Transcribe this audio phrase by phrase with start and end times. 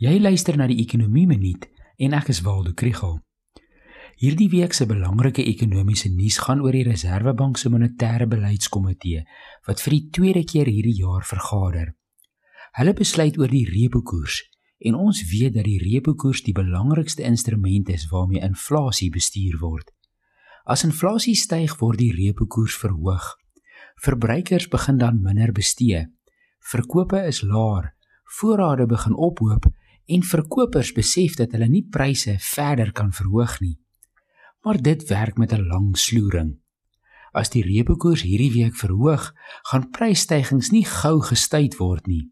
[0.00, 1.66] Jy luister na die Ekonomie Minuut
[2.00, 3.18] en ek is Waldo Krugel.
[4.16, 9.26] Hierdie week se belangrike ekonomiese nuus gaan oor die Reserwebank se monetêre beleidskomitee
[9.68, 11.90] wat vir die tweede keer hierdie jaar vergader.
[12.78, 14.38] Hulle besluit oor die repo koers
[14.88, 19.92] en ons weet dat die repo koers die belangrikste instrument is waarmee inflasie bestuur word.
[20.64, 23.34] As inflasie styg, word die repo koers verhoog.
[24.00, 26.06] Verbruikers begin dan minder bestee.
[26.72, 27.92] Verkope is laer,
[28.40, 29.68] voorrade begin ophoop
[30.06, 33.78] en verkopers besef dat hulle nie pryse verder kan verhoog nie.
[34.64, 36.58] Maar dit werk met 'n lang sloering.
[37.32, 42.30] As die repo koers hierdie week verhoog, gaan prysstygings nie gou gestuit word nie.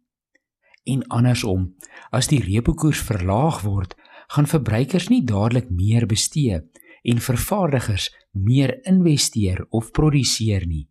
[0.85, 1.75] En andersom,
[2.11, 3.95] as die repo koers verlaag word,
[4.29, 6.61] gaan verbruikers nie dadelik meer bestee
[7.03, 10.89] en vervaardigers meer investeer of produseer nie.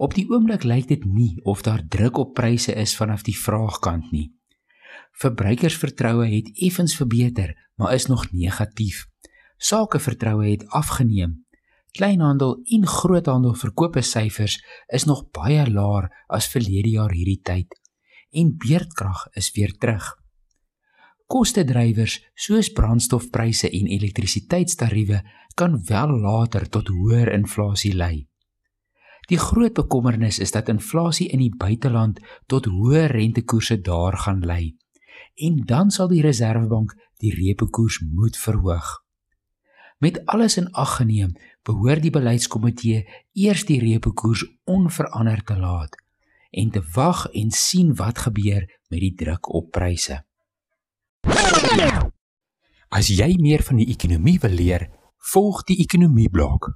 [0.00, 4.12] Op die oomblik lyk dit nie of daar druk op pryse is vanaf die vraagkant
[4.12, 4.30] nie.
[5.12, 9.06] Verbruikersvertroue het effens verbeter, maar is nog negatief.
[9.56, 11.44] Sakevertroue het afgeneem.
[11.90, 17.80] Kleinhandel en groothandel verkoopsyfers is nog baie laer as verlede jaar hierdie tyd
[18.30, 20.16] en beerdkrag is weer terug.
[21.30, 25.22] Kostedrywers soos brandstofpryse en elektrisiteitstariewe
[25.54, 28.26] kan wel later tot hoër inflasie lei.
[29.30, 34.76] Die groot bekommernis is dat inflasie in die buiteland tot hoër rentekoerse daar gaan lei
[35.46, 39.00] en dan sal die Reserwebank die repo koers moet verhoog.
[40.00, 45.96] Met alles in ag geneem, behoort die beleidskomitee eers die repo koers onveranderd te laat
[46.50, 50.16] en te wag en sien wat gebeur met die druk op pryse.
[52.90, 54.88] As jy meer van die ekonomie wil leer,
[55.30, 56.72] volg die ekonomie blok.